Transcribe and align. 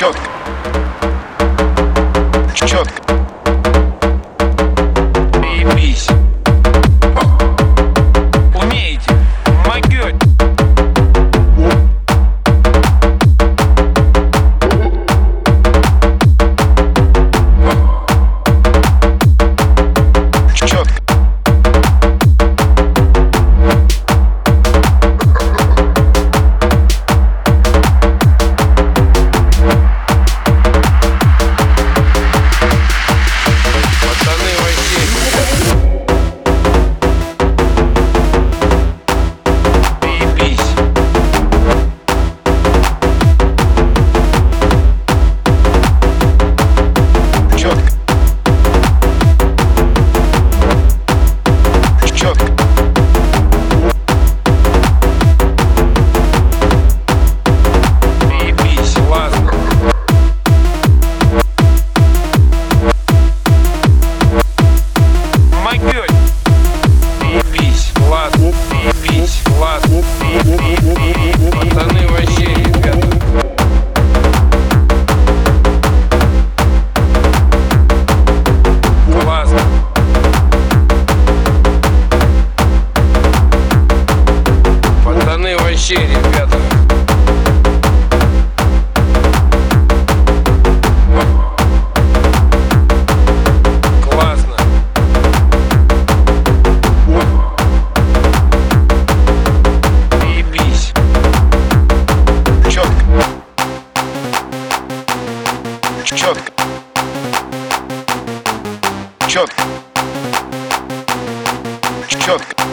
Четко. 0.00 0.30
Четко. 2.54 3.09
Четко. 109.30 109.62
Четко. 112.08 112.64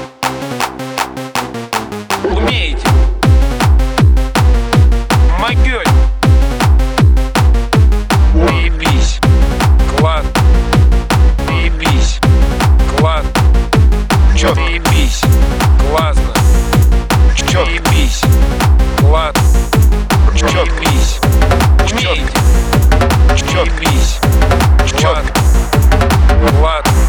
Умеете. 2.24 2.88
Могёте. 5.40 5.92
Заебись. 8.34 9.20
Класс. 10.00 10.26
Заебись. 11.46 12.20
Класс. 12.98 13.26
Четко. 14.36 14.56
Заебись. 14.56 15.22
Классно. 15.92 16.34
Четко. 17.36 17.66
Заебись. 17.66 18.22
Класс. 19.00 19.36
Четко. 20.36 20.58
Заебись. 20.58 21.20
Четко. 21.86 22.42
Заебись. 23.46 24.20
Четко. 25.00 25.37
Влад. 26.54 27.07